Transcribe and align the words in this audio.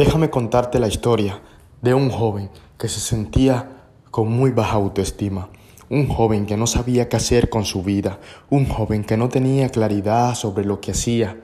Déjame 0.00 0.30
contarte 0.30 0.78
la 0.78 0.88
historia 0.88 1.42
de 1.82 1.92
un 1.92 2.08
joven 2.08 2.48
que 2.78 2.88
se 2.88 3.00
sentía 3.00 3.82
con 4.10 4.32
muy 4.32 4.50
baja 4.50 4.76
autoestima, 4.76 5.50
un 5.90 6.08
joven 6.08 6.46
que 6.46 6.56
no 6.56 6.66
sabía 6.66 7.10
qué 7.10 7.18
hacer 7.18 7.50
con 7.50 7.66
su 7.66 7.82
vida, 7.82 8.18
un 8.48 8.64
joven 8.64 9.04
que 9.04 9.18
no 9.18 9.28
tenía 9.28 9.68
claridad 9.68 10.34
sobre 10.36 10.64
lo 10.64 10.80
que 10.80 10.92
hacía, 10.92 11.38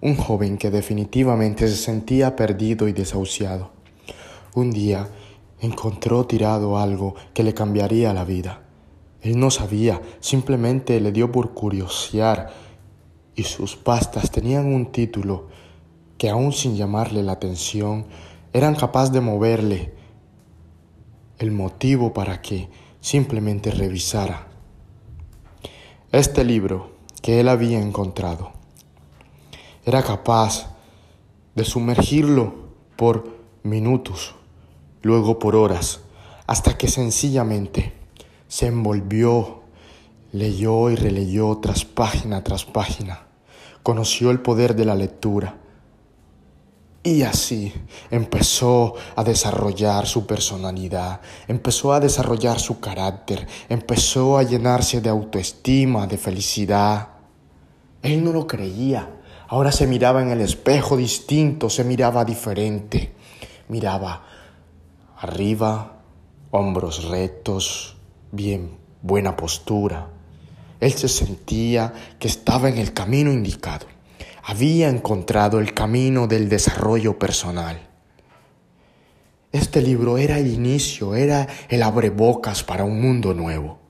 un 0.00 0.14
joven 0.14 0.56
que 0.56 0.70
definitivamente 0.70 1.66
se 1.66 1.74
sentía 1.74 2.36
perdido 2.36 2.86
y 2.86 2.92
desahuciado. 2.92 3.72
Un 4.54 4.70
día 4.70 5.08
encontró 5.58 6.26
tirado 6.26 6.78
algo 6.78 7.16
que 7.34 7.42
le 7.42 7.54
cambiaría 7.54 8.14
la 8.14 8.24
vida. 8.24 8.62
Él 9.20 9.36
no 9.36 9.50
sabía, 9.50 10.00
simplemente 10.20 11.00
le 11.00 11.10
dio 11.10 11.32
por 11.32 11.54
curiosear 11.54 12.52
y 13.34 13.42
sus 13.42 13.74
pastas 13.74 14.30
tenían 14.30 14.72
un 14.72 14.92
título 14.92 15.48
que 16.18 16.30
aún 16.30 16.52
sin 16.52 16.76
llamarle 16.76 17.22
la 17.22 17.32
atención, 17.32 18.06
eran 18.52 18.74
capaces 18.74 19.12
de 19.12 19.20
moverle 19.20 19.92
el 21.38 21.50
motivo 21.50 22.12
para 22.12 22.40
que 22.40 22.68
simplemente 23.00 23.70
revisara 23.70 24.48
este 26.12 26.44
libro 26.44 26.92
que 27.20 27.40
él 27.40 27.48
había 27.48 27.80
encontrado. 27.80 28.52
Era 29.84 30.02
capaz 30.02 30.74
de 31.54 31.64
sumergirlo 31.64 32.54
por 32.96 33.36
minutos, 33.62 34.34
luego 35.02 35.38
por 35.38 35.54
horas, 35.56 36.00
hasta 36.46 36.78
que 36.78 36.88
sencillamente 36.88 37.92
se 38.48 38.66
envolvió, 38.66 39.62
leyó 40.32 40.90
y 40.90 40.96
releyó 40.96 41.58
tras 41.58 41.84
página 41.84 42.42
tras 42.44 42.64
página, 42.64 43.26
conoció 43.82 44.30
el 44.30 44.40
poder 44.40 44.74
de 44.74 44.84
la 44.84 44.94
lectura, 44.94 45.56
y 47.06 47.22
así 47.22 47.72
empezó 48.10 48.94
a 49.14 49.22
desarrollar 49.22 50.08
su 50.08 50.26
personalidad, 50.26 51.20
empezó 51.46 51.92
a 51.92 52.00
desarrollar 52.00 52.58
su 52.58 52.80
carácter, 52.80 53.46
empezó 53.68 54.36
a 54.36 54.42
llenarse 54.42 55.00
de 55.00 55.08
autoestima, 55.08 56.08
de 56.08 56.18
felicidad. 56.18 57.10
Él 58.02 58.24
no 58.24 58.32
lo 58.32 58.48
creía. 58.48 59.08
Ahora 59.46 59.70
se 59.70 59.86
miraba 59.86 60.20
en 60.20 60.30
el 60.30 60.40
espejo 60.40 60.96
distinto, 60.96 61.70
se 61.70 61.84
miraba 61.84 62.24
diferente. 62.24 63.12
Miraba 63.68 64.24
arriba, 65.18 66.00
hombros 66.50 67.04
rectos, 67.04 67.98
bien, 68.32 68.78
buena 69.00 69.36
postura. 69.36 70.08
Él 70.80 70.92
se 70.92 71.08
sentía 71.08 71.92
que 72.18 72.26
estaba 72.26 72.68
en 72.68 72.78
el 72.78 72.92
camino 72.92 73.30
indicado 73.32 73.86
había 74.48 74.88
encontrado 74.88 75.58
el 75.58 75.74
camino 75.74 76.28
del 76.28 76.48
desarrollo 76.48 77.18
personal. 77.18 77.80
Este 79.50 79.82
libro 79.82 80.18
era 80.18 80.38
el 80.38 80.46
inicio, 80.46 81.16
era 81.16 81.48
el 81.68 81.82
abrebocas 81.82 82.62
para 82.62 82.84
un 82.84 83.00
mundo 83.00 83.34
nuevo. 83.34 83.80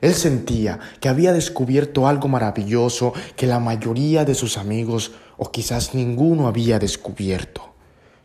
Él 0.00 0.14
sentía 0.14 0.80
que 0.98 1.08
había 1.08 1.32
descubierto 1.32 2.08
algo 2.08 2.26
maravilloso 2.26 3.12
que 3.36 3.46
la 3.46 3.60
mayoría 3.60 4.24
de 4.24 4.34
sus 4.34 4.58
amigos 4.58 5.12
o 5.36 5.52
quizás 5.52 5.94
ninguno 5.94 6.48
había 6.48 6.80
descubierto. 6.80 7.72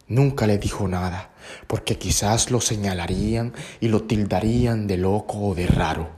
Nunca 0.07 0.47
le 0.47 0.57
dijo 0.57 0.87
nada, 0.87 1.29
porque 1.67 1.99
quizás 1.99 2.49
lo 2.49 2.59
señalarían 2.59 3.53
y 3.79 3.89
lo 3.89 4.01
tildarían 4.01 4.87
de 4.87 4.97
loco 4.97 5.49
o 5.49 5.53
de 5.53 5.67
raro. 5.67 6.16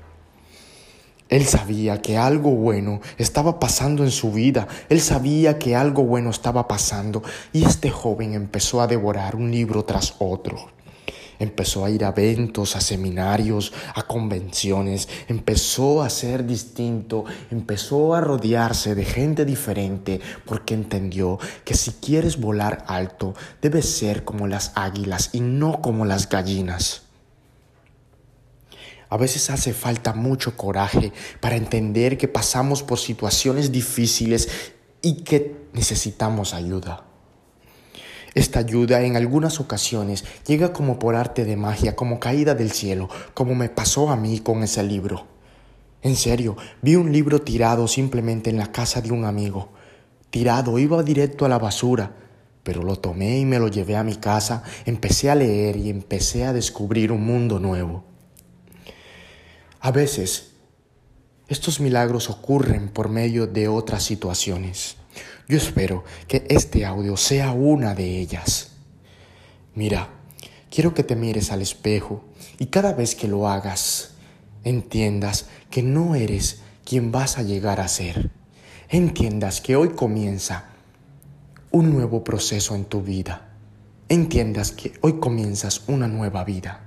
Él 1.29 1.45
sabía 1.45 2.01
que 2.01 2.17
algo 2.17 2.49
bueno 2.51 3.01
estaba 3.19 3.59
pasando 3.59 4.03
en 4.03 4.09
su 4.09 4.31
vida, 4.31 4.67
él 4.89 4.99
sabía 4.99 5.59
que 5.59 5.75
algo 5.75 6.03
bueno 6.03 6.31
estaba 6.31 6.67
pasando 6.67 7.21
y 7.53 7.63
este 7.63 7.91
joven 7.91 8.33
empezó 8.33 8.81
a 8.81 8.87
devorar 8.87 9.35
un 9.35 9.51
libro 9.51 9.85
tras 9.85 10.15
otro. 10.17 10.71
Empezó 11.37 11.85
a 11.85 11.89
ir 11.89 12.03
a 12.03 12.09
eventos, 12.09 12.75
a 12.75 12.81
seminarios, 12.81 13.71
a 13.95 14.01
convenciones, 14.01 15.07
empezó 15.29 16.01
a 16.01 16.09
ser 16.09 16.45
distinto, 16.45 17.23
empezó 17.49 18.13
a 18.13 18.21
rodearse 18.21 18.93
de 18.93 19.05
gente 19.05 19.45
diferente 19.45 20.19
porque 20.45 20.73
entendió 20.73 21.39
que 21.63 21.75
si 21.75 21.91
quieres 21.91 22.41
volar 22.41 22.83
alto 22.87 23.35
debes 23.61 23.87
ser 23.87 24.25
como 24.25 24.47
las 24.47 24.73
águilas 24.75 25.29
y 25.31 25.39
no 25.39 25.79
como 25.81 26.05
las 26.05 26.27
gallinas. 26.27 27.08
A 29.09 29.17
veces 29.17 29.49
hace 29.49 29.73
falta 29.73 30.13
mucho 30.13 30.55
coraje 30.55 31.11
para 31.39 31.55
entender 31.55 32.17
que 32.17 32.27
pasamos 32.27 32.83
por 32.83 32.99
situaciones 32.99 33.71
difíciles 33.71 34.49
y 35.01 35.23
que 35.23 35.55
necesitamos 35.73 36.53
ayuda. 36.53 37.05
Esta 38.35 38.59
ayuda 38.59 39.01
en 39.01 39.15
algunas 39.15 39.59
ocasiones 39.59 40.23
llega 40.45 40.71
como 40.71 40.99
por 40.99 41.15
arte 41.15 41.45
de 41.45 41.55
magia, 41.55 41.95
como 41.95 42.19
caída 42.19 42.53
del 42.53 42.71
cielo, 42.71 43.09
como 43.33 43.55
me 43.55 43.69
pasó 43.69 44.09
a 44.09 44.15
mí 44.15 44.39
con 44.39 44.61
ese 44.61 44.83
libro. 44.83 45.25
En 46.03 46.15
serio, 46.15 46.55
vi 46.83 46.95
un 46.95 47.11
libro 47.11 47.41
tirado 47.41 47.87
simplemente 47.87 48.51
en 48.51 48.57
la 48.57 48.71
casa 48.71 49.01
de 49.01 49.11
un 49.11 49.25
amigo. 49.25 49.69
Tirado, 50.29 50.77
iba 50.77 51.01
directo 51.01 51.45
a 51.45 51.49
la 51.49 51.57
basura, 51.57 52.15
pero 52.61 52.83
lo 52.83 52.97
tomé 52.97 53.39
y 53.39 53.45
me 53.45 53.57
lo 53.57 53.67
llevé 53.67 53.95
a 53.95 54.03
mi 54.03 54.15
casa, 54.15 54.61
empecé 54.85 55.31
a 55.31 55.35
leer 55.35 55.75
y 55.77 55.89
empecé 55.89 56.45
a 56.45 56.53
descubrir 56.53 57.11
un 57.11 57.25
mundo 57.25 57.59
nuevo. 57.59 58.08
A 59.81 59.91
veces, 59.91 60.51
estos 61.47 61.79
milagros 61.79 62.29
ocurren 62.29 62.89
por 62.89 63.07
medio 63.07 63.47
de 63.47 63.69
otras 63.69 64.03
situaciones. 64.03 64.97
Yo 65.47 65.57
espero 65.57 66.03
que 66.27 66.45
este 66.49 66.85
audio 66.85 67.15
sea 67.15 67.53
una 67.53 67.95
de 67.95 68.19
ellas. 68.19 68.71
Mira, 69.75 70.09
quiero 70.69 70.93
que 70.93 71.03
te 71.03 71.15
mires 71.15 71.51
al 71.51 71.61
espejo 71.61 72.25
y 72.57 72.65
cada 72.65 72.91
vez 72.91 73.15
que 73.15 73.29
lo 73.29 73.47
hagas, 73.47 74.11
entiendas 74.65 75.45
que 75.71 75.81
no 75.81 76.13
eres 76.13 76.59
quien 76.83 77.13
vas 77.13 77.37
a 77.37 77.43
llegar 77.43 77.79
a 77.79 77.87
ser. 77.87 78.31
Entiendas 78.89 79.61
que 79.61 79.77
hoy 79.77 79.89
comienza 79.89 80.65
un 81.71 81.93
nuevo 81.93 82.25
proceso 82.25 82.75
en 82.75 82.83
tu 82.83 83.01
vida. 83.01 83.49
Entiendas 84.09 84.71
que 84.71 84.91
hoy 85.01 85.19
comienzas 85.19 85.83
una 85.87 86.07
nueva 86.09 86.43
vida. 86.43 86.83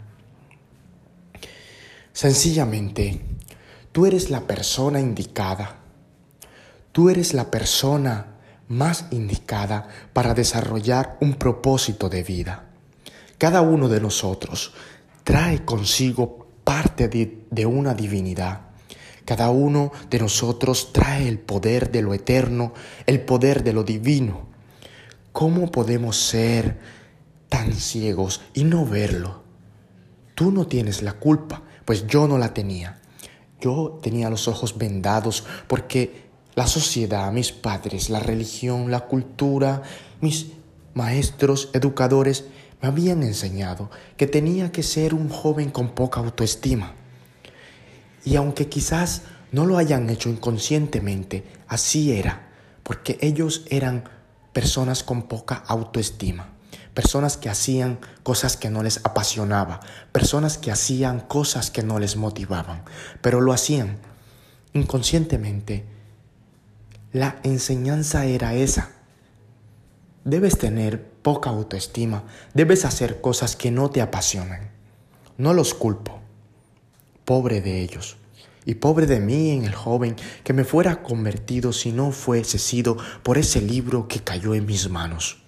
Sencillamente, 2.13 3.21
tú 3.91 4.07
eres 4.07 4.31
la 4.31 4.43
persona 4.47 5.01
indicada. 5.01 5.79
Tú 6.93 7.09
eres 7.09 7.33
la 7.33 7.51
persona 7.51 8.27
más 8.69 9.07
indicada 9.11 9.89
para 10.13 10.35
desarrollar 10.35 11.17
un 11.21 11.35
propósito 11.35 12.09
de 12.09 12.23
vida. 12.23 12.67
Cada 13.39 13.63
uno 13.63 13.89
de 13.89 14.01
nosotros 14.01 14.73
trae 15.25 15.65
consigo 15.65 16.47
parte 16.65 17.09
de, 17.09 17.67
una 17.67 17.95
divinidad. 17.95 18.61
Cada 19.25 19.51
uno 19.51 19.93
de 20.11 20.19
nosotros 20.19 20.93
trae 20.93 21.29
el 21.29 21.39
poder 21.39 21.91
de 21.91 22.03
lo 22.03 22.13
eterno, 22.13 22.75
el 23.07 23.21
poder 23.21 23.63
de 23.65 23.73
lo 23.73 23.85
divino. 23.85 24.49
¿Cómo 25.33 25.71
podemos 25.71 26.17
ser 26.17 26.79
tan 27.49 27.73
ciegos 27.73 28.43
y 28.53 28.65
no 28.65 28.85
verlo? 28.85 29.43
Tú 30.35 30.51
no 30.51 30.67
tienes 30.67 31.03
la 31.03 31.15
culpa 31.15 31.63
pues 31.85 32.07
yo 32.07 32.29
no 32.29 32.39
la 32.39 32.55
tenía. 32.55 33.01
Yo 33.61 33.99
tenía 34.03 34.31
los 34.31 34.49
ojos 34.49 34.77
vendados 34.77 35.45
porque 35.69 36.31
la 36.55 36.67
sociedad, 36.67 37.33
mis 37.33 37.53
padres, 37.53 38.11
la 38.11 38.21
religión, 38.21 38.91
la 38.91 39.01
cultura, 39.01 39.83
mis 40.21 40.49
maestros, 40.95 41.71
educadores, 41.73 42.45
me 42.81 42.89
habían 42.89 43.23
enseñado 43.23 43.91
que 44.17 44.27
tenía 44.27 44.73
que 44.73 44.83
ser 44.83 45.15
un 45.15 45.29
joven 45.29 45.71
con 45.71 45.91
poca 45.91 46.21
autoestima. 46.21 46.95
Y 48.25 48.37
aunque 48.37 48.69
quizás 48.69 49.23
no 49.53 49.67
lo 49.67 49.79
hayan 49.79 50.11
hecho 50.11 50.29
inconscientemente, 50.29 51.45
así 51.69 52.13
era, 52.13 52.49
porque 52.83 53.19
ellos 53.21 53.65
eran 53.71 54.05
personas 54.53 55.03
con 55.03 55.23
poca 55.23 55.63
autoestima 55.67 56.52
personas 56.95 57.37
que 57.37 57.49
hacían 57.49 57.99
cosas 58.23 58.57
que 58.57 58.71
no 58.71 58.83
les 58.83 58.99
apasionaba, 59.05 59.81
personas 60.13 60.59
que 60.59 60.71
hacían 60.71 61.21
cosas 61.21 61.71
que 61.71 61.83
no 61.83 61.99
les 61.99 62.17
motivaban, 62.17 62.85
pero 63.21 63.41
lo 63.41 63.53
hacían 63.53 63.99
inconscientemente. 64.73 65.85
La 67.13 67.39
enseñanza 67.43 68.25
era 68.25 68.55
esa. 68.55 68.91
Debes 70.25 70.57
tener 70.59 71.05
poca 71.23 71.51
autoestima, 71.51 72.25
debes 72.55 72.85
hacer 72.85 73.21
cosas 73.21 73.57
que 73.57 73.71
no 73.71 73.91
te 73.91 74.01
apasionan. 74.01 74.71
No 75.37 75.55
los 75.55 75.75
culpo. 75.75 76.21
Pobre 77.25 77.61
de 77.61 77.81
ellos. 77.81 78.17
Y 78.65 78.75
pobre 78.75 79.07
de 79.07 79.19
mí 79.19 79.51
en 79.51 79.65
el 79.65 79.75
joven 79.75 80.15
que 80.45 80.53
me 80.53 80.65
fuera 80.65 81.03
convertido 81.03 81.73
si 81.73 81.91
no 81.91 82.13
fuese 82.13 82.59
sido 82.59 82.97
por 83.23 83.39
ese 83.39 83.61
libro 83.61 84.07
que 84.07 84.21
cayó 84.21 84.55
en 84.55 84.67
mis 84.67 84.89
manos. 84.89 85.42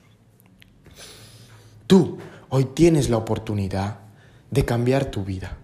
Tú 1.86 2.18
hoy 2.48 2.64
tienes 2.64 3.10
la 3.10 3.16
oportunidad 3.16 3.98
de 4.50 4.64
cambiar 4.64 5.06
tu 5.06 5.24
vida. 5.24 5.58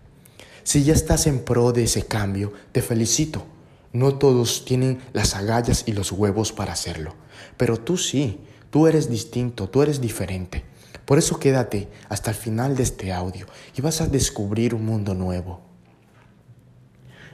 Si 0.63 0.85
ya 0.85 0.93
estás 0.93 1.27
en 1.27 1.45
pro 1.45 1.73
de 1.73 1.85
ese 1.85 2.07
cambio, 2.07 2.53
te 2.73 2.83
felicito. 2.83 3.45
No 3.93 4.17
todos 4.17 4.65
tienen 4.65 5.01
las 5.13 5.35
agallas 5.35 5.85
y 5.87 5.93
los 5.93 6.13
huevos 6.13 6.53
para 6.53 6.73
hacerlo, 6.73 7.15
pero 7.57 7.77
tú 7.77 7.97
sí, 7.97 8.39
tú 8.71 8.87
eres 8.87 9.11
distinto, 9.11 9.69
tú 9.69 9.83
eres 9.83 10.01
diferente. 10.01 10.65
Por 11.05 11.19
eso 11.19 11.41
quédate 11.41 11.89
hasta 12.09 12.31
el 12.31 12.37
final 12.37 12.77
de 12.77 12.85
este 12.85 13.13
audio 13.13 13.47
y 13.77 13.81
vas 13.81 14.01
a 14.01 14.07
descubrir 14.07 14.77
un 14.77 14.85
mundo 14.87 15.13
nuevo. 15.15 15.61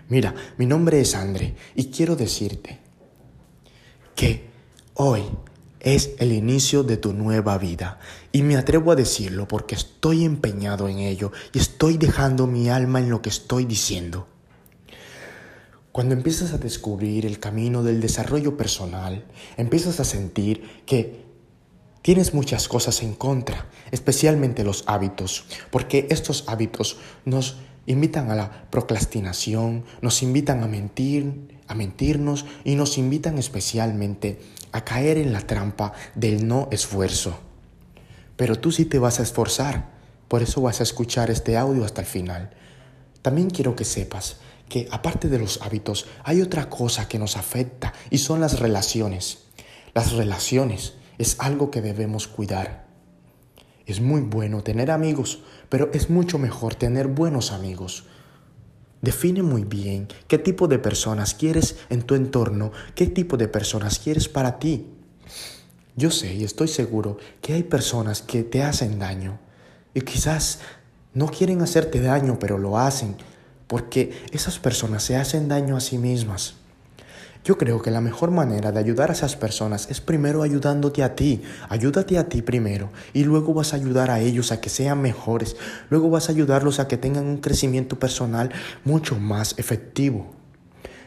Mira, 0.09 0.35
mi 0.57 0.65
nombre 0.65 1.01
es 1.01 1.15
André 1.15 1.55
y 1.75 1.91
quiero 1.91 2.17
decirte 2.17 2.79
que 4.15 4.49
hoy 4.95 5.25
es 5.87 6.17
el 6.19 6.33
inicio 6.33 6.83
de 6.83 6.97
tu 6.97 7.13
nueva 7.13 7.59
vida. 7.59 8.01
Y 8.33 8.43
me 8.43 8.57
atrevo 8.57 8.91
a 8.91 8.97
decirlo 8.97 9.47
porque 9.47 9.77
estoy 9.77 10.25
empeñado 10.25 10.89
en 10.89 10.99
ello 10.99 11.31
y 11.53 11.61
estoy 11.61 11.97
dejando 11.97 12.49
mi 12.49 12.69
alma 12.69 12.99
en 12.99 13.09
lo 13.09 13.23
que 13.23 13.29
estoy 13.29 13.67
diciendo. 13.67 14.27
Cuando 15.93 16.17
empiezas 16.17 16.53
a 16.53 16.59
descubrir 16.59 17.25
el 17.25 17.39
camino 17.39 17.85
del 17.85 18.01
desarrollo 18.01 18.57
personal, 18.57 19.27
empiezas 19.57 20.01
a 20.01 20.05
sentir 20.05 20.83
que 20.87 21.25
tienes 22.03 22.35
muchas 22.35 22.67
cosas 22.67 23.05
en 23.05 23.15
contra, 23.15 23.67
especialmente 23.93 24.65
los 24.65 24.83
hábitos, 24.89 25.45
porque 25.71 26.09
estos 26.11 26.49
hábitos 26.49 26.97
nos 27.25 27.59
invitan 27.87 28.33
a 28.33 28.35
la 28.35 28.69
procrastinación, 28.71 29.85
nos 30.03 30.25
invitan 30.25 30.65
a 30.65 30.67
mentir, 30.67 31.56
a 31.69 31.75
mentirnos 31.75 32.45
y 32.65 32.75
nos 32.75 32.99
invitan 32.99 33.39
especialmente 33.39 34.41
a 34.73 34.85
caer 34.85 35.19
en 35.19 35.33
la 35.33 35.41
trampa 35.41 35.93
del 36.15 36.47
no 36.47 36.69
esfuerzo. 36.71 37.39
Pero 38.37 38.59
tú 38.59 38.73
sí 38.73 38.85
te 38.85 38.99
vas 38.99 39.21
a 39.21 39.23
esforzar, 39.23 39.91
por 40.29 40.43
eso 40.43 40.61
vas 40.61 40.81
a 40.81 40.83
escuchar 40.83 41.31
este 41.31 41.57
audio 41.57 41.85
hasta 41.85 42.03
el 42.03 42.07
final. 42.07 42.51
También 43.23 43.51
quiero 43.51 43.75
que 43.75 43.85
sepas 43.85 44.37
que 44.69 44.89
aparte 44.91 45.29
de 45.29 45.39
los 45.39 45.63
hábitos 45.63 46.07
hay 46.25 46.43
otra 46.43 46.69
cosa 46.69 47.09
que 47.09 47.19
nos 47.19 47.37
afecta 47.37 47.93
y 48.11 48.19
son 48.19 48.41
las 48.41 48.59
relaciones. 48.61 49.45
Las 49.95 50.13
relaciones 50.13 50.95
es 51.19 51.37
algo 51.39 51.71
que 51.71 51.83
debemos 51.83 52.29
cuidar. 52.29 52.87
Es 53.87 54.01
muy 54.01 54.21
bueno 54.21 54.63
tener 54.63 54.91
amigos, 54.91 55.41
pero 55.69 55.91
es 55.95 56.11
mucho 56.11 56.39
mejor 56.39 56.75
tener 56.75 57.07
buenos 57.07 57.53
amigos. 57.53 58.05
Define 59.07 59.45
muy 59.45 59.63
bien 59.63 60.09
qué 60.27 60.37
tipo 60.37 60.67
de 60.67 60.81
personas 60.81 61.33
quieres 61.33 61.77
en 61.91 62.03
tu 62.03 62.17
entorno, 62.17 62.73
qué 62.97 63.07
tipo 63.07 63.37
de 63.37 63.47
personas 63.47 64.01
quieres 64.01 64.29
para 64.29 64.59
ti. 64.59 64.89
Yo 65.95 66.11
sé 66.11 66.35
y 66.35 66.43
estoy 66.43 66.67
seguro 66.67 67.17
que 67.41 67.53
hay 67.53 67.63
personas 67.63 68.21
que 68.21 68.43
te 68.43 68.65
hacen 68.65 68.99
daño 68.99 69.39
y 69.95 70.01
quizás 70.01 70.59
no 71.15 71.29
quieren 71.29 71.63
hacerte 71.63 72.01
daño, 72.01 72.41
pero 72.41 72.59
lo 72.59 72.79
hacen 72.79 73.15
porque 73.69 74.25
esas 74.33 74.59
personas 74.59 75.05
se 75.05 75.15
hacen 75.15 75.47
daño 75.47 75.77
a 75.77 75.81
sí 75.81 75.99
mismas. 75.99 76.57
Yo 77.47 77.57
creo 77.57 77.81
que 77.81 77.93
la 77.93 78.01
mejor 78.01 78.33
manera 78.33 78.73
de 78.73 78.81
ayudar 78.81 79.11
a 79.11 79.13
esas 79.13 79.37
personas 79.37 79.89
es 79.89 80.01
primero 80.01 80.43
ayudándote 80.43 81.05
a 81.05 81.15
ti. 81.15 81.43
Ayúdate 81.69 82.19
a 82.19 82.29
ti 82.29 82.43
primero 82.43 82.91
y 83.13 83.23
luego 83.23 83.55
vas 83.55 83.73
a 83.73 83.77
ayudar 83.77 84.11
a 84.11 84.19
ellos 84.19 84.51
a 84.51 84.61
que 84.61 84.69
sean 84.69 85.01
mejores. 85.01 85.55
Luego 85.89 86.11
vas 86.11 86.29
a 86.29 86.33
ayudarlos 86.33 86.81
a 86.81 86.89
que 86.89 86.97
tengan 86.97 87.25
un 87.25 87.37
crecimiento 87.37 88.01
personal 88.01 88.51
mucho 88.85 89.15
más 89.21 89.57
efectivo. 89.59 90.27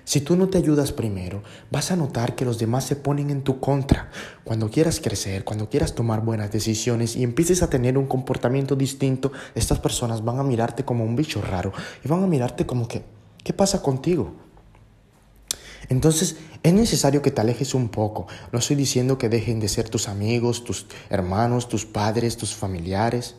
Si 0.05 0.21
tú 0.21 0.37
no 0.37 0.47
te 0.47 0.57
ayudas 0.57 0.93
primero, 0.93 1.43
vas 1.71 1.91
a 1.91 1.97
notar 1.97 2.35
que 2.35 2.45
los 2.45 2.57
demás 2.57 2.85
se 2.85 2.95
ponen 2.95 3.31
en 3.31 3.43
tu 3.43 3.59
contra. 3.59 4.09
Cuando 4.45 4.69
quieras 4.69 5.01
crecer, 5.01 5.43
cuando 5.43 5.69
quieras 5.69 5.93
tomar 5.93 6.23
buenas 6.23 6.53
decisiones 6.53 7.17
y 7.17 7.23
empieces 7.23 7.63
a 7.63 7.69
tener 7.69 7.97
un 7.97 8.07
comportamiento 8.07 8.77
distinto, 8.77 9.33
estas 9.55 9.79
personas 9.79 10.23
van 10.23 10.39
a 10.39 10.43
mirarte 10.43 10.85
como 10.85 11.03
un 11.03 11.17
bicho 11.17 11.41
raro 11.41 11.73
y 12.01 12.07
van 12.07 12.23
a 12.23 12.27
mirarte 12.27 12.65
como 12.65 12.87
que, 12.87 13.03
¿qué 13.43 13.51
pasa 13.51 13.81
contigo? 13.81 14.47
Entonces 15.89 16.37
es 16.61 16.73
necesario 16.73 17.21
que 17.21 17.31
te 17.31 17.41
alejes 17.41 17.73
un 17.73 17.89
poco. 17.89 18.27
No 18.51 18.59
estoy 18.59 18.75
diciendo 18.75 19.17
que 19.17 19.27
dejen 19.27 19.59
de 19.59 19.67
ser 19.67 19.89
tus 19.89 20.07
amigos, 20.07 20.63
tus 20.63 20.85
hermanos, 21.09 21.67
tus 21.67 21.85
padres, 21.85 22.37
tus 22.37 22.53
familiares. 22.53 23.35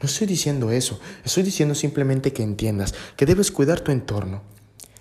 No 0.00 0.06
estoy 0.06 0.26
diciendo 0.26 0.70
eso. 0.70 1.00
Estoy 1.24 1.42
diciendo 1.42 1.74
simplemente 1.74 2.32
que 2.32 2.42
entiendas 2.42 2.94
que 3.16 3.26
debes 3.26 3.50
cuidar 3.50 3.80
tu 3.80 3.92
entorno. 3.92 4.42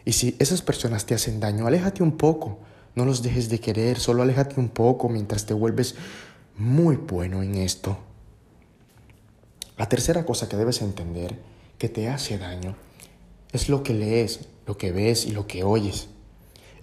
Y 0.06 0.14
si 0.14 0.36
esas 0.40 0.62
personas 0.62 1.06
te 1.06 1.14
hacen 1.14 1.40
daño, 1.40 1.68
aléjate 1.68 2.02
un 2.02 2.18
poco. 2.18 2.60
No 2.96 3.06
los 3.06 3.24
dejes 3.24 3.50
de 3.50 3.60
querer, 3.60 4.00
solo 4.00 4.22
aléjate 4.22 4.60
un 4.60 4.70
poco 4.70 5.10
mientras 5.10 5.46
te 5.46 5.54
vuelves 5.54 5.96
muy 6.58 6.96
bueno 6.96 7.44
en 7.44 7.56
esto. 7.56 7.98
La 9.78 9.90
tercera 9.90 10.26
cosa 10.26 10.48
que 10.48 10.58
debes 10.58 10.82
entender 10.82 11.40
que 11.78 11.90
te 11.90 12.08
hace 12.08 12.38
daño 12.38 12.76
es 13.52 13.70
lo 13.70 13.82
que 13.84 13.94
lees, 13.94 14.42
lo 14.68 14.78
que 14.78 14.92
ves 14.92 15.26
y 15.26 15.32
lo 15.32 15.48
que 15.48 15.64
oyes. 15.64 16.08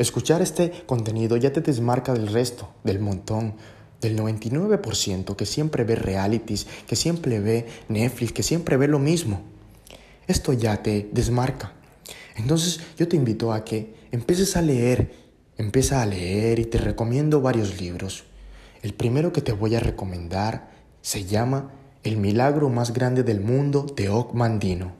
Escuchar 0.01 0.41
este 0.41 0.73
contenido 0.87 1.37
ya 1.37 1.53
te 1.53 1.61
desmarca 1.61 2.15
del 2.15 2.29
resto, 2.29 2.71
del 2.85 3.01
montón, 3.01 3.57
del 4.01 4.19
99% 4.19 5.37
que 5.37 5.45
siempre 5.45 5.85
ve 5.85 5.95
realities, 5.95 6.67
que 6.87 6.97
siempre 6.97 7.39
ve 7.39 7.67
Netflix, 7.91 8.33
que 8.33 8.43
siempre 8.43 8.79
ve 8.79 8.89
lo 8.89 8.99
mismo. 8.99 9.43
Esto 10.27 10.55
ya 10.55 10.83
te 10.83 11.11
desmarca. 11.13 11.75
Entonces 12.35 12.81
yo 12.97 13.09
te 13.09 13.17
invito 13.17 13.53
a 13.53 13.63
que 13.63 13.95
empieces 14.11 14.57
a 14.57 14.63
leer, 14.63 15.13
empieza 15.59 16.01
a 16.01 16.07
leer 16.07 16.61
y 16.61 16.65
te 16.65 16.79
recomiendo 16.79 17.43
varios 17.43 17.79
libros. 17.79 18.25
El 18.81 18.95
primero 18.95 19.35
que 19.35 19.43
te 19.43 19.53
voy 19.53 19.75
a 19.75 19.81
recomendar 19.81 20.71
se 21.03 21.27
llama 21.27 21.73
El 22.05 22.17
milagro 22.17 22.71
más 22.71 22.95
grande 22.95 23.23
del 23.23 23.43
mundo 23.43 23.85
de 23.95 24.09
Oc 24.09 24.33
Mandino. 24.33 24.93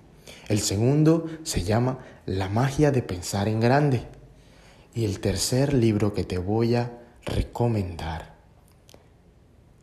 El 0.51 0.61
segundo 0.61 1.25
se 1.43 1.63
llama 1.63 2.01
La 2.27 2.51
magia 2.51 2.91
de 2.91 3.01
pensar 3.01 3.49
en 3.49 3.61
grande. 3.61 4.20
Y 4.95 5.05
el 5.05 5.21
tercer 5.21 5.73
libro 5.73 6.15
que 6.15 6.25
te 6.25 6.39
voy 6.39 6.75
a 6.75 6.99
recomendar, 7.25 8.35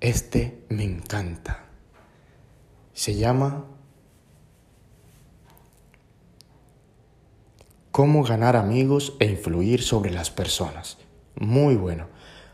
este 0.01 0.65
me 0.69 0.83
encanta. 0.83 1.65
Se 2.93 3.15
llama 3.15 3.65
Cómo 7.91 8.23
ganar 8.23 8.55
amigos 8.55 9.13
e 9.19 9.25
influir 9.25 9.81
sobre 9.81 10.11
las 10.11 10.29
personas. 10.29 10.97
Muy 11.35 11.75
bueno. 11.75 12.07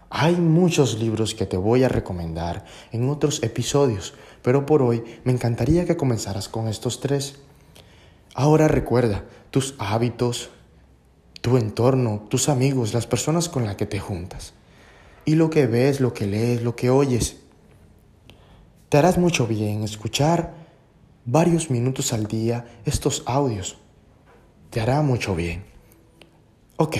Hay 0.10 0.36
muchos 0.36 1.00
libros 1.00 1.34
que 1.34 1.46
te 1.46 1.58
voy 1.58 1.84
a 1.84 1.90
recomendar 1.90 2.66
en 2.92 3.10
otros 3.10 3.42
episodios, 3.42 4.14
pero 4.42 4.66
por 4.66 4.84
hoy 4.84 5.04
me 5.24 5.32
encantaría 5.32 5.86
que 5.86 5.98
comenzaras 5.98 6.48
con 6.48 6.68
estos 6.68 7.00
tres. 7.00 7.42
Ahora 8.36 8.68
recuerda, 8.68 9.26
tus 9.50 9.76
hábitos, 9.80 10.50
tu 11.44 11.58
entorno, 11.58 12.24
tus 12.30 12.48
amigos, 12.48 12.94
las 12.94 13.06
personas 13.06 13.50
con 13.50 13.66
las 13.66 13.76
que 13.76 13.86
te 13.86 14.00
juntas. 14.00 14.54
Y 15.26 15.36
lo 15.36 15.50
que 15.50 15.68
ves, 15.68 16.00
lo 16.00 16.14
que 16.14 16.26
lees, 16.26 16.64
lo 16.64 16.74
que 16.78 16.90
oyes. 16.90 17.36
Te 18.88 18.98
harás 18.98 19.18
mucho 19.18 19.46
bien 19.46 19.84
escuchar 19.84 20.54
varios 21.26 21.70
minutos 21.70 22.14
al 22.14 22.28
día 22.28 22.66
estos 22.86 23.24
audios. 23.26 23.76
Te 24.70 24.80
hará 24.80 25.02
mucho 25.02 25.36
bien. 25.36 25.66
Ok, 26.78 26.96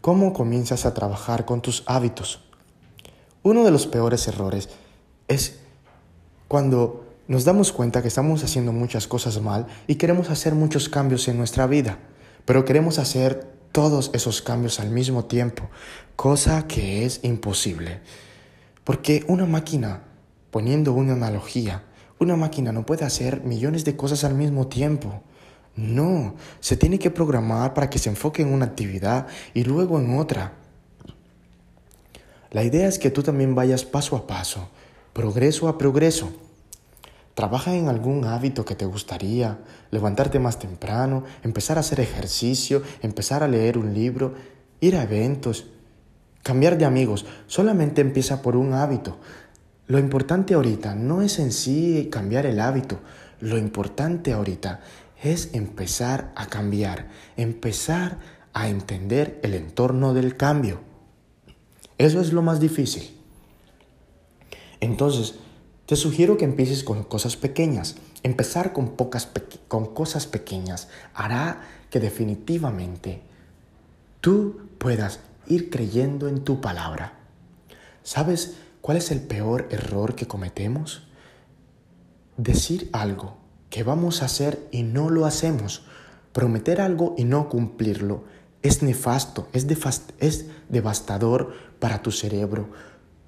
¿cómo 0.00 0.34
comienzas 0.34 0.86
a 0.86 0.94
trabajar 0.94 1.44
con 1.44 1.60
tus 1.60 1.82
hábitos? 1.86 2.44
Uno 3.42 3.64
de 3.64 3.72
los 3.72 3.88
peores 3.88 4.28
errores 4.28 4.68
es 5.26 5.58
cuando 6.46 7.06
nos 7.26 7.44
damos 7.44 7.72
cuenta 7.72 8.02
que 8.02 8.08
estamos 8.08 8.44
haciendo 8.44 8.70
muchas 8.70 9.08
cosas 9.08 9.42
mal 9.42 9.66
y 9.88 9.96
queremos 9.96 10.30
hacer 10.30 10.54
muchos 10.54 10.88
cambios 10.88 11.26
en 11.26 11.38
nuestra 11.38 11.66
vida, 11.66 11.98
pero 12.44 12.64
queremos 12.64 13.00
hacer 13.00 13.58
todos 13.72 14.10
esos 14.14 14.42
cambios 14.42 14.80
al 14.80 14.90
mismo 14.90 15.24
tiempo, 15.24 15.68
cosa 16.16 16.66
que 16.66 17.04
es 17.04 17.20
imposible. 17.22 18.00
Porque 18.84 19.24
una 19.28 19.46
máquina, 19.46 20.02
poniendo 20.50 20.92
una 20.92 21.12
analogía, 21.12 21.84
una 22.18 22.36
máquina 22.36 22.72
no 22.72 22.84
puede 22.84 23.04
hacer 23.04 23.42
millones 23.44 23.84
de 23.84 23.96
cosas 23.96 24.24
al 24.24 24.34
mismo 24.34 24.66
tiempo. 24.66 25.22
No, 25.76 26.34
se 26.60 26.76
tiene 26.76 26.98
que 26.98 27.10
programar 27.10 27.72
para 27.72 27.88
que 27.88 27.98
se 27.98 28.10
enfoque 28.10 28.42
en 28.42 28.52
una 28.52 28.66
actividad 28.66 29.26
y 29.54 29.64
luego 29.64 29.98
en 29.98 30.18
otra. 30.18 30.52
La 32.50 32.64
idea 32.64 32.88
es 32.88 32.98
que 32.98 33.10
tú 33.10 33.22
también 33.22 33.54
vayas 33.54 33.84
paso 33.84 34.16
a 34.16 34.26
paso, 34.26 34.68
progreso 35.12 35.68
a 35.68 35.78
progreso. 35.78 36.32
Trabaja 37.40 37.74
en 37.74 37.88
algún 37.88 38.26
hábito 38.26 38.66
que 38.66 38.74
te 38.74 38.84
gustaría, 38.84 39.60
levantarte 39.90 40.38
más 40.38 40.58
temprano, 40.58 41.24
empezar 41.42 41.78
a 41.78 41.80
hacer 41.80 41.98
ejercicio, 41.98 42.82
empezar 43.00 43.42
a 43.42 43.48
leer 43.48 43.78
un 43.78 43.94
libro, 43.94 44.34
ir 44.78 44.94
a 44.94 45.04
eventos, 45.04 45.64
cambiar 46.42 46.76
de 46.76 46.84
amigos. 46.84 47.24
Solamente 47.46 48.02
empieza 48.02 48.42
por 48.42 48.56
un 48.56 48.74
hábito. 48.74 49.16
Lo 49.86 49.98
importante 49.98 50.52
ahorita 50.52 50.94
no 50.94 51.22
es 51.22 51.38
en 51.38 51.50
sí 51.52 52.10
cambiar 52.12 52.44
el 52.44 52.60
hábito, 52.60 52.98
lo 53.40 53.56
importante 53.56 54.34
ahorita 54.34 54.80
es 55.22 55.54
empezar 55.54 56.32
a 56.36 56.44
cambiar, 56.44 57.08
empezar 57.38 58.18
a 58.52 58.68
entender 58.68 59.40
el 59.42 59.54
entorno 59.54 60.12
del 60.12 60.36
cambio. 60.36 60.80
Eso 61.96 62.20
es 62.20 62.34
lo 62.34 62.42
más 62.42 62.60
difícil. 62.60 63.16
Entonces, 64.80 65.36
te 65.90 65.96
sugiero 65.96 66.36
que 66.36 66.44
empieces 66.44 66.84
con 66.84 67.02
cosas 67.02 67.34
pequeñas. 67.34 67.96
Empezar 68.22 68.72
con, 68.72 68.90
pocas 68.90 69.28
con 69.66 69.92
cosas 69.92 70.28
pequeñas 70.28 70.86
hará 71.14 71.62
que 71.90 71.98
definitivamente 71.98 73.22
tú 74.20 74.68
puedas 74.78 75.18
ir 75.48 75.68
creyendo 75.68 76.28
en 76.28 76.44
tu 76.44 76.60
palabra. 76.60 77.18
¿Sabes 78.04 78.54
cuál 78.80 78.98
es 78.98 79.10
el 79.10 79.20
peor 79.20 79.66
error 79.72 80.14
que 80.14 80.28
cometemos? 80.28 81.08
decir 82.36 82.88
algo 82.92 83.36
que 83.68 83.82
vamos 83.82 84.22
a 84.22 84.26
hacer 84.26 84.64
y 84.70 84.84
no 84.84 85.10
lo 85.10 85.26
hacemos, 85.26 85.82
prometer 86.32 86.80
algo 86.80 87.16
y 87.18 87.24
no 87.24 87.48
cumplirlo, 87.48 88.22
es 88.62 88.84
nefasto, 88.84 89.48
es, 89.52 89.66
es 90.20 90.46
devastador 90.68 91.52
para 91.80 92.00
tu 92.00 92.12
cerebro, 92.12 92.68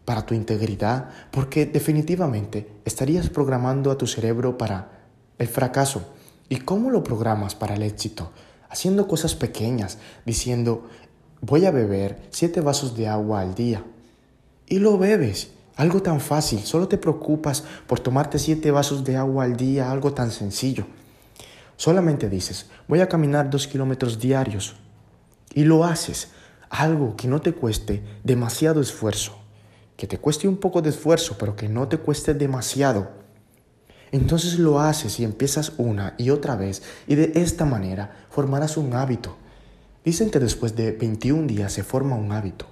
para 0.04 0.26
tu 0.26 0.34
integridad, 0.34 1.10
porque 1.30 1.66
definitivamente 1.66 2.68
estarías 2.84 3.28
programando 3.30 3.90
a 3.90 3.98
tu 3.98 4.06
cerebro 4.06 4.58
para 4.58 5.02
el 5.38 5.48
fracaso. 5.48 6.02
¿Y 6.48 6.58
cómo 6.58 6.90
lo 6.90 7.02
programas 7.02 7.54
para 7.54 7.74
el 7.74 7.82
éxito? 7.82 8.32
Haciendo 8.68 9.06
cosas 9.06 9.34
pequeñas, 9.34 9.98
diciendo, 10.26 10.88
voy 11.40 11.66
a 11.66 11.70
beber 11.70 12.22
siete 12.30 12.60
vasos 12.60 12.96
de 12.96 13.08
agua 13.08 13.40
al 13.40 13.54
día. 13.54 13.84
Y 14.66 14.78
lo 14.78 14.98
bebes. 14.98 15.50
Algo 15.76 16.02
tan 16.02 16.20
fácil, 16.20 16.60
solo 16.60 16.86
te 16.86 16.98
preocupas 16.98 17.64
por 17.86 17.98
tomarte 17.98 18.38
siete 18.38 18.70
vasos 18.70 19.04
de 19.04 19.16
agua 19.16 19.44
al 19.44 19.56
día, 19.56 19.90
algo 19.90 20.12
tan 20.12 20.30
sencillo. 20.30 20.86
Solamente 21.76 22.28
dices, 22.28 22.66
voy 22.86 23.00
a 23.00 23.08
caminar 23.08 23.48
dos 23.48 23.66
kilómetros 23.66 24.18
diarios. 24.18 24.76
Y 25.54 25.64
lo 25.64 25.84
haces, 25.84 26.28
algo 26.68 27.16
que 27.16 27.28
no 27.28 27.40
te 27.40 27.52
cueste 27.52 28.02
demasiado 28.22 28.80
esfuerzo, 28.80 29.41
que 29.96 30.06
te 30.06 30.18
cueste 30.18 30.48
un 30.48 30.56
poco 30.56 30.82
de 30.82 30.90
esfuerzo, 30.90 31.36
pero 31.38 31.56
que 31.56 31.68
no 31.68 31.88
te 31.88 31.98
cueste 31.98 32.34
demasiado. 32.34 33.10
Entonces 34.10 34.58
lo 34.58 34.80
haces 34.80 35.18
y 35.20 35.24
empiezas 35.24 35.72
una 35.78 36.14
y 36.18 36.30
otra 36.30 36.54
vez 36.54 36.82
y 37.06 37.14
de 37.14 37.32
esta 37.34 37.64
manera 37.64 38.26
formarás 38.30 38.76
un 38.76 38.92
hábito. 38.94 39.36
Dicen 40.04 40.30
que 40.30 40.38
después 40.38 40.76
de 40.76 40.92
21 40.92 41.46
días 41.46 41.72
se 41.72 41.82
forma 41.82 42.16
un 42.16 42.32
hábito. 42.32 42.66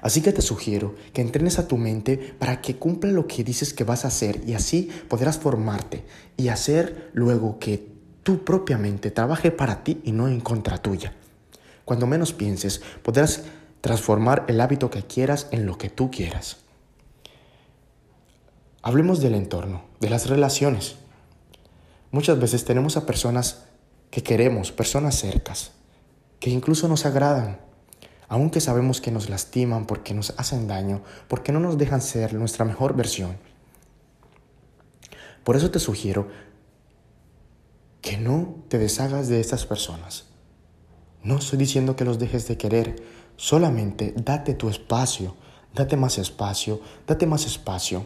Así 0.00 0.22
que 0.22 0.32
te 0.32 0.42
sugiero 0.42 0.94
que 1.12 1.20
entrenes 1.20 1.58
a 1.58 1.66
tu 1.66 1.76
mente 1.76 2.16
para 2.38 2.60
que 2.60 2.76
cumpla 2.76 3.10
lo 3.10 3.26
que 3.26 3.44
dices 3.44 3.74
que 3.74 3.84
vas 3.84 4.04
a 4.04 4.08
hacer 4.08 4.40
y 4.46 4.54
así 4.54 4.90
podrás 5.08 5.38
formarte 5.38 6.04
y 6.36 6.48
hacer 6.48 7.10
luego 7.12 7.58
que 7.58 7.88
tú 8.22 8.44
propiamente 8.44 9.10
trabaje 9.10 9.50
para 9.50 9.82
ti 9.82 10.00
y 10.04 10.12
no 10.12 10.28
en 10.28 10.40
contra 10.40 10.78
tuya. 10.78 11.12
Cuando 11.84 12.06
menos 12.06 12.32
pienses, 12.32 12.82
podrás 13.02 13.44
transformar 13.86 14.44
el 14.48 14.60
hábito 14.60 14.90
que 14.90 15.04
quieras 15.04 15.46
en 15.52 15.64
lo 15.64 15.78
que 15.78 15.88
tú 15.88 16.10
quieras. 16.10 16.56
Hablemos 18.82 19.20
del 19.20 19.36
entorno, 19.36 19.84
de 20.00 20.10
las 20.10 20.28
relaciones. 20.28 20.96
Muchas 22.10 22.40
veces 22.40 22.64
tenemos 22.64 22.96
a 22.96 23.06
personas 23.06 23.66
que 24.10 24.24
queremos, 24.24 24.72
personas 24.72 25.14
cercas, 25.14 25.70
que 26.40 26.50
incluso 26.50 26.88
nos 26.88 27.06
agradan, 27.06 27.60
aunque 28.26 28.60
sabemos 28.60 29.00
que 29.00 29.12
nos 29.12 29.30
lastiman 29.30 29.86
porque 29.86 30.14
nos 30.14 30.34
hacen 30.36 30.66
daño, 30.66 31.02
porque 31.28 31.52
no 31.52 31.60
nos 31.60 31.78
dejan 31.78 32.02
ser 32.02 32.34
nuestra 32.34 32.64
mejor 32.64 32.96
versión. 32.96 33.36
Por 35.44 35.54
eso 35.54 35.70
te 35.70 35.78
sugiero 35.78 36.26
que 38.02 38.16
no 38.16 38.64
te 38.66 38.78
deshagas 38.78 39.28
de 39.28 39.38
estas 39.38 39.64
personas. 39.64 40.24
No 41.22 41.38
estoy 41.38 41.58
diciendo 41.58 41.94
que 41.94 42.04
los 42.04 42.18
dejes 42.18 42.48
de 42.48 42.56
querer, 42.56 43.15
solamente 43.36 44.14
date 44.16 44.54
tu 44.54 44.68
espacio, 44.68 45.34
date 45.74 45.96
más 45.96 46.18
espacio, 46.18 46.80
date 47.06 47.26
más 47.26 47.46
espacio. 47.46 48.04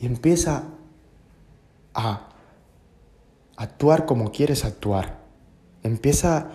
Y 0.00 0.06
empieza 0.06 0.64
a 1.94 2.28
actuar 3.56 4.06
como 4.06 4.30
quieres 4.30 4.64
actuar. 4.64 5.18
Empieza 5.82 6.48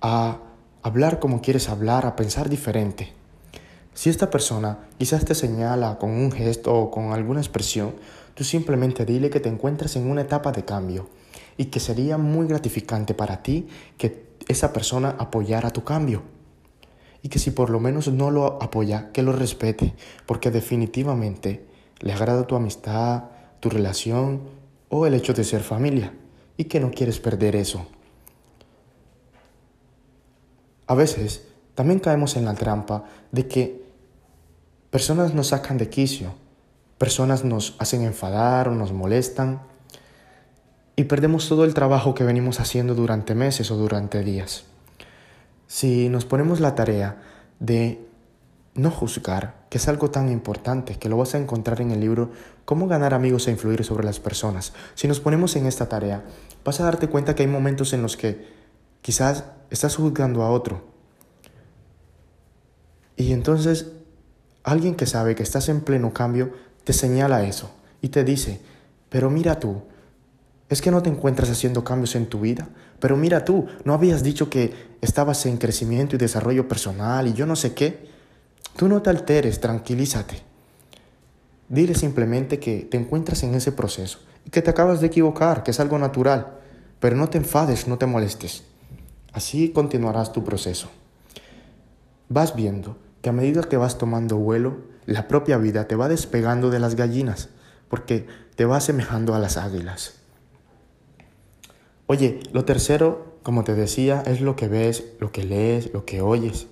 a 0.00 0.38
hablar 0.82 1.18
como 1.18 1.40
quieres 1.40 1.68
hablar, 1.68 2.06
a 2.06 2.16
pensar 2.16 2.48
diferente. 2.48 3.12
Si 3.94 4.08
esta 4.08 4.30
persona 4.30 4.88
quizás 4.98 5.24
te 5.24 5.34
señala 5.34 5.98
con 5.98 6.10
un 6.10 6.32
gesto 6.32 6.74
o 6.74 6.90
con 6.90 7.12
alguna 7.12 7.40
expresión, 7.40 7.94
tú 8.34 8.44
simplemente 8.44 9.04
dile 9.04 9.30
que 9.30 9.40
te 9.40 9.48
encuentras 9.48 9.96
en 9.96 10.10
una 10.10 10.22
etapa 10.22 10.52
de 10.52 10.64
cambio 10.64 11.08
y 11.56 11.66
que 11.66 11.80
sería 11.80 12.16
muy 12.16 12.46
gratificante 12.46 13.14
para 13.14 13.42
ti 13.42 13.68
que 13.98 14.30
esa 14.48 14.72
persona 14.72 15.16
apoyara 15.18 15.70
tu 15.70 15.84
cambio. 15.84 16.22
Y 17.22 17.28
que 17.28 17.38
si 17.38 17.50
por 17.50 17.70
lo 17.70 17.80
menos 17.80 18.08
no 18.08 18.30
lo 18.30 18.62
apoya, 18.62 19.10
que 19.12 19.22
lo 19.22 19.32
respete, 19.32 19.94
porque 20.26 20.50
definitivamente 20.50 21.66
le 22.00 22.12
agrada 22.12 22.46
tu 22.46 22.56
amistad, 22.56 23.24
tu 23.60 23.68
relación 23.68 24.40
o 24.88 25.06
el 25.06 25.14
hecho 25.14 25.34
de 25.34 25.44
ser 25.44 25.62
familia, 25.62 26.12
y 26.56 26.64
que 26.64 26.80
no 26.80 26.90
quieres 26.90 27.20
perder 27.20 27.56
eso. 27.56 27.86
A 30.86 30.94
veces 30.94 31.46
también 31.74 32.00
caemos 32.00 32.36
en 32.36 32.44
la 32.44 32.54
trampa 32.54 33.04
de 33.30 33.46
que 33.46 33.84
personas 34.90 35.34
nos 35.34 35.48
sacan 35.48 35.78
de 35.78 35.88
quicio, 35.88 36.34
personas 36.98 37.44
nos 37.44 37.76
hacen 37.78 38.02
enfadar 38.02 38.68
o 38.68 38.74
nos 38.74 38.92
molestan 38.92 39.62
y 40.96 41.04
perdemos 41.04 41.48
todo 41.48 41.64
el 41.64 41.72
trabajo 41.72 42.14
que 42.14 42.24
venimos 42.24 42.60
haciendo 42.60 42.94
durante 42.94 43.34
meses 43.34 43.70
o 43.70 43.76
durante 43.76 44.22
días. 44.22 44.64
Si 45.70 46.08
nos 46.08 46.24
ponemos 46.24 46.58
la 46.58 46.74
tarea 46.74 47.22
de 47.60 48.04
no 48.74 48.90
juzgar, 48.90 49.66
que 49.70 49.78
es 49.78 49.86
algo 49.86 50.10
tan 50.10 50.28
importante, 50.28 50.96
que 50.96 51.08
lo 51.08 51.16
vas 51.16 51.36
a 51.36 51.38
encontrar 51.38 51.80
en 51.80 51.92
el 51.92 52.00
libro 52.00 52.32
Cómo 52.64 52.88
ganar 52.88 53.14
amigos 53.14 53.46
e 53.46 53.52
influir 53.52 53.84
sobre 53.84 54.04
las 54.04 54.18
personas, 54.18 54.72
si 54.96 55.06
nos 55.06 55.20
ponemos 55.20 55.54
en 55.54 55.66
esta 55.66 55.88
tarea, 55.88 56.24
vas 56.64 56.80
a 56.80 56.84
darte 56.84 57.06
cuenta 57.06 57.36
que 57.36 57.44
hay 57.44 57.48
momentos 57.48 57.92
en 57.92 58.02
los 58.02 58.16
que 58.16 58.48
quizás 59.00 59.44
estás 59.70 59.94
juzgando 59.94 60.42
a 60.42 60.50
otro. 60.50 60.82
Y 63.14 63.32
entonces 63.32 63.92
alguien 64.64 64.96
que 64.96 65.06
sabe 65.06 65.36
que 65.36 65.44
estás 65.44 65.68
en 65.68 65.82
pleno 65.82 66.12
cambio 66.12 66.52
te 66.82 66.92
señala 66.92 67.44
eso 67.44 67.70
y 68.02 68.08
te 68.08 68.24
dice, 68.24 68.60
pero 69.08 69.30
mira 69.30 69.60
tú, 69.60 69.82
es 70.68 70.82
que 70.82 70.90
no 70.90 71.00
te 71.00 71.10
encuentras 71.10 71.48
haciendo 71.48 71.84
cambios 71.84 72.16
en 72.16 72.26
tu 72.26 72.40
vida. 72.40 72.68
Pero 73.00 73.16
mira 73.16 73.44
tú, 73.44 73.66
¿no 73.84 73.94
habías 73.94 74.22
dicho 74.22 74.50
que 74.50 74.74
estabas 75.00 75.44
en 75.46 75.56
crecimiento 75.56 76.14
y 76.14 76.18
desarrollo 76.18 76.68
personal 76.68 77.26
y 77.26 77.32
yo 77.32 77.46
no 77.46 77.56
sé 77.56 77.74
qué? 77.74 78.08
Tú 78.76 78.88
no 78.88 79.02
te 79.02 79.10
alteres, 79.10 79.60
tranquilízate. 79.60 80.42
Dile 81.68 81.94
simplemente 81.94 82.58
que 82.58 82.80
te 82.90 82.96
encuentras 82.96 83.42
en 83.42 83.54
ese 83.54 83.72
proceso 83.72 84.18
y 84.44 84.50
que 84.50 84.62
te 84.62 84.70
acabas 84.70 85.00
de 85.00 85.06
equivocar, 85.06 85.62
que 85.62 85.70
es 85.70 85.80
algo 85.80 85.98
natural. 85.98 86.58
Pero 87.00 87.16
no 87.16 87.28
te 87.28 87.38
enfades, 87.38 87.88
no 87.88 87.96
te 87.96 88.06
molestes. 88.06 88.64
Así 89.32 89.70
continuarás 89.70 90.32
tu 90.32 90.44
proceso. 90.44 90.90
Vas 92.28 92.54
viendo 92.54 92.98
que 93.22 93.30
a 93.30 93.32
medida 93.32 93.62
que 93.62 93.76
vas 93.76 93.98
tomando 93.98 94.36
vuelo, 94.36 94.78
la 95.06 95.28
propia 95.28 95.56
vida 95.56 95.88
te 95.88 95.96
va 95.96 96.08
despegando 96.08 96.70
de 96.70 96.80
las 96.80 96.94
gallinas, 96.94 97.48
porque 97.88 98.26
te 98.56 98.64
va 98.64 98.76
asemejando 98.76 99.34
a 99.34 99.38
las 99.38 99.56
águilas. 99.56 100.19
Oye, 102.12 102.40
lo 102.50 102.64
tercero, 102.64 103.36
como 103.44 103.62
te 103.62 103.76
decía, 103.76 104.24
es 104.26 104.40
lo 104.40 104.56
que 104.56 104.66
ves, 104.66 105.04
lo 105.20 105.30
que 105.30 105.44
lees, 105.44 105.92
lo 105.92 106.04
que 106.04 106.20
oyes. 106.22 106.66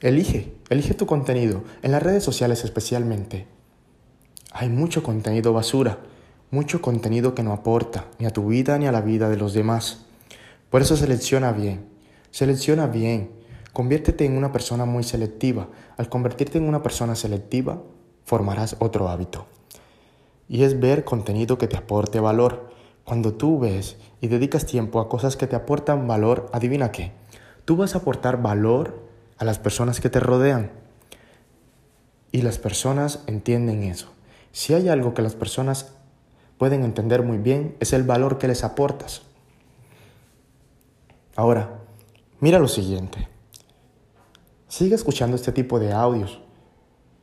Elige, 0.00 0.52
elige 0.70 0.94
tu 0.94 1.06
contenido, 1.06 1.62
en 1.82 1.92
las 1.92 2.02
redes 2.02 2.24
sociales 2.24 2.64
especialmente. 2.64 3.46
Hay 4.50 4.70
mucho 4.70 5.04
contenido 5.04 5.52
basura, 5.52 6.00
mucho 6.50 6.82
contenido 6.82 7.36
que 7.36 7.44
no 7.44 7.52
aporta 7.52 8.06
ni 8.18 8.26
a 8.26 8.32
tu 8.32 8.48
vida 8.48 8.76
ni 8.76 8.88
a 8.88 8.90
la 8.90 9.02
vida 9.02 9.28
de 9.28 9.36
los 9.36 9.54
demás. 9.54 10.06
Por 10.68 10.82
eso 10.82 10.96
selecciona 10.96 11.52
bien, 11.52 11.86
selecciona 12.32 12.88
bien, 12.88 13.30
conviértete 13.72 14.24
en 14.24 14.36
una 14.36 14.50
persona 14.50 14.84
muy 14.84 15.04
selectiva. 15.04 15.68
Al 15.96 16.08
convertirte 16.08 16.58
en 16.58 16.64
una 16.64 16.82
persona 16.82 17.14
selectiva, 17.14 17.84
formarás 18.24 18.74
otro 18.80 19.08
hábito. 19.08 19.46
Y 20.48 20.64
es 20.64 20.80
ver 20.80 21.04
contenido 21.04 21.56
que 21.56 21.68
te 21.68 21.76
aporte 21.76 22.18
valor, 22.18 22.74
cuando 23.06 23.34
tú 23.34 23.60
ves 23.60 23.96
y 24.20 24.26
dedicas 24.26 24.66
tiempo 24.66 24.98
a 25.00 25.08
cosas 25.08 25.36
que 25.36 25.46
te 25.46 25.54
aportan 25.54 26.08
valor, 26.08 26.50
adivina 26.52 26.90
qué, 26.90 27.12
tú 27.64 27.76
vas 27.76 27.94
a 27.94 27.98
aportar 27.98 28.42
valor 28.42 29.00
a 29.38 29.44
las 29.44 29.60
personas 29.60 30.00
que 30.00 30.10
te 30.10 30.18
rodean. 30.18 30.72
Y 32.32 32.42
las 32.42 32.58
personas 32.58 33.22
entienden 33.28 33.84
eso. 33.84 34.08
Si 34.50 34.74
hay 34.74 34.88
algo 34.88 35.14
que 35.14 35.22
las 35.22 35.36
personas 35.36 35.92
pueden 36.58 36.82
entender 36.82 37.22
muy 37.22 37.38
bien, 37.38 37.76
es 37.78 37.92
el 37.92 38.02
valor 38.02 38.38
que 38.38 38.48
les 38.48 38.64
aportas. 38.64 39.22
Ahora, 41.36 41.78
mira 42.40 42.58
lo 42.58 42.66
siguiente. 42.66 43.28
Sigue 44.66 44.96
escuchando 44.96 45.36
este 45.36 45.52
tipo 45.52 45.78
de 45.78 45.92
audios. 45.92 46.40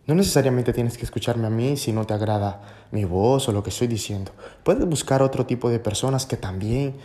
No 0.05 0.15
necesariamente 0.15 0.73
tienes 0.73 0.97
que 0.97 1.05
escucharme 1.05 1.47
a 1.47 1.49
mí 1.49 1.77
si 1.77 1.93
no 1.93 2.05
te 2.05 2.13
agrada 2.13 2.61
mi 2.91 3.05
voz 3.05 3.47
o 3.47 3.53
lo 3.53 3.63
que 3.63 3.69
estoy 3.69 3.87
diciendo. 3.87 4.33
Puedes 4.63 4.85
buscar 4.85 5.21
otro 5.21 5.45
tipo 5.45 5.69
de 5.69 5.79
personas 5.79 6.25
que 6.25 6.35
también 6.35 6.95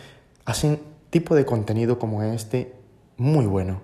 hacen 0.43 0.81
tipo 1.09 1.33
de 1.33 1.45
contenido 1.45 1.97
como 1.97 2.23
este 2.23 2.73
muy 3.15 3.45
bueno. 3.45 3.81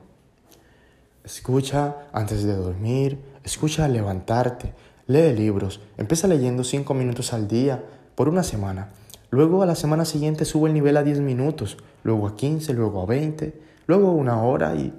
Escucha 1.24 1.96
antes 2.12 2.44
de 2.44 2.56
dormir, 2.56 3.20
escucha 3.44 3.86
al 3.86 3.94
levantarte, 3.94 4.74
lee 5.08 5.34
libros, 5.34 5.80
empieza 5.98 6.28
leyendo 6.28 6.66
5 6.66 6.94
minutos 6.94 7.32
al 7.32 7.48
día 7.48 7.84
por 8.16 8.28
una 8.28 8.44
semana. 8.44 8.90
Luego 9.30 9.64
a 9.64 9.66
la 9.66 9.76
semana 9.76 10.04
siguiente 10.04 10.44
sube 10.44 10.68
el 10.68 10.74
nivel 10.74 10.98
a 10.98 11.04
10 11.04 11.22
minutos, 11.22 11.78
luego 12.04 12.28
a 12.28 12.36
15, 12.36 12.74
luego 12.74 13.02
a 13.02 13.06
20, 13.06 13.62
luego 13.88 14.12
una 14.12 14.44
hora 14.44 14.76
y 14.76 14.94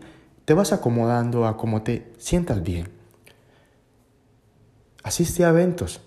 te 0.46 0.54
vas 0.54 0.72
acomodando 0.72 1.46
a 1.46 1.58
como 1.58 1.82
te 1.82 2.12
sientas 2.18 2.62
bien. 2.62 2.95
Asiste 5.06 5.44
a 5.44 5.50
eventos. 5.50 6.00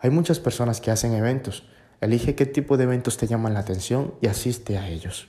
Hay 0.00 0.08
muchas 0.08 0.40
personas 0.40 0.80
que 0.80 0.90
hacen 0.90 1.12
eventos. 1.12 1.68
Elige 2.00 2.34
qué 2.34 2.46
tipo 2.46 2.78
de 2.78 2.84
eventos 2.84 3.18
te 3.18 3.26
llaman 3.26 3.52
la 3.52 3.60
atención 3.60 4.14
y 4.22 4.28
asiste 4.28 4.78
a 4.78 4.88
ellos. 4.88 5.28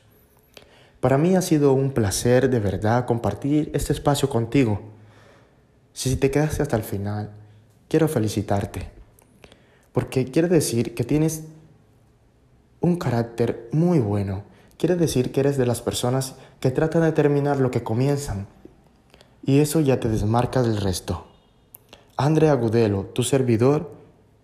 Para 1.02 1.18
mí 1.18 1.36
ha 1.36 1.42
sido 1.42 1.74
un 1.74 1.92
placer 1.92 2.50
de 2.50 2.62
verdad 2.62 3.06
compartir 3.06 3.70
este 3.74 3.92
espacio 3.92 4.30
contigo. 4.30 4.80
Si 5.92 6.16
te 6.16 6.32
quedaste 6.32 6.62
hasta 6.62 6.78
el 6.78 6.84
final, 6.84 7.32
quiero 7.90 8.08
felicitarte, 8.08 8.90
porque 9.92 10.32
quiere 10.32 10.48
decir 10.48 10.96
que 10.96 11.04
tienes 11.04 11.44
un 12.80 12.96
carácter 12.96 13.68
muy 13.74 14.00
bueno. 14.00 14.46
Quiere 14.78 14.96
decir 14.96 15.34
que 15.34 15.42
eres 15.42 15.58
de 15.58 15.66
las 15.66 15.82
personas 15.82 16.36
que 16.62 16.72
tratan 16.72 17.02
de 17.02 17.12
terminar 17.12 17.60
lo 17.60 17.72
que 17.72 17.84
comienzan. 17.84 18.48
Y 19.44 19.60
eso 19.60 19.82
ya 19.82 20.00
te 20.00 20.08
desmarca 20.08 20.64
del 20.64 20.78
resto. 20.80 21.35
Andrea 22.18 22.54
Agudelo, 22.54 23.06
tu 23.06 23.24
servidor, 23.24 23.92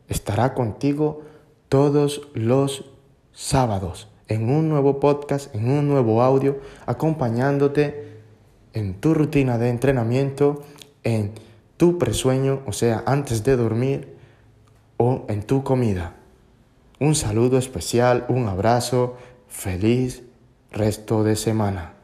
estará 0.07 0.53
contigo 0.53 1.21
todos 1.69 2.27
los 2.33 2.91
sábados 3.31 4.09
en 4.27 4.49
un 4.49 4.69
nuevo 4.69 4.99
podcast, 4.99 5.53
en 5.55 5.69
un 5.69 5.87
nuevo 5.87 6.21
audio, 6.21 6.59
acompañándote 6.85 8.19
en 8.73 8.95
tu 8.99 9.13
rutina 9.13 9.57
de 9.57 9.69
entrenamiento, 9.69 10.63
en 11.03 11.31
tu 11.77 11.97
presueño, 11.97 12.61
o 12.65 12.73
sea, 12.73 13.03
antes 13.05 13.43
de 13.43 13.55
dormir 13.55 14.15
o 14.97 15.25
en 15.27 15.43
tu 15.43 15.63
comida. 15.63 16.15
Un 16.99 17.15
saludo 17.15 17.57
especial, 17.57 18.25
un 18.29 18.47
abrazo, 18.47 19.15
feliz 19.47 20.23
resto 20.71 21.23
de 21.23 21.35
semana. 21.35 22.00